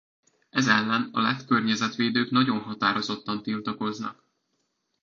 [0.49, 4.27] Ez ellen a lett környezetvédők nagyon határozottan tiltakoznak.